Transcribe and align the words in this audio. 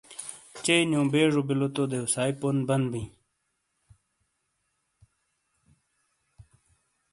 چے 0.63 0.75
نیو 0.89 1.01
بیجو 1.11 1.41
بیلو 1.47 1.67
تو 1.75 1.83
دیوسائی 1.91 2.33
پون 2.39 2.57
بند 2.67 2.85
نے 2.91 2.91
بیئں۔ 2.91 3.09